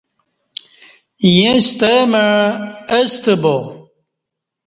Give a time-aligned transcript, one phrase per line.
[1.33, 2.25] ییں ستہ مع
[2.97, 3.55] استہ با